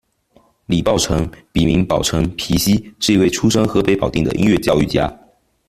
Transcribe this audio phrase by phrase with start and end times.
[0.65, 5.15] 李抱忱，笔名饱尘、疲兮，是一位出身河北保定的音乐教育家。